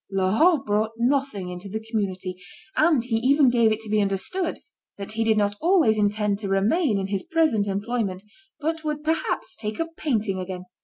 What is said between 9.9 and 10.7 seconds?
painting again.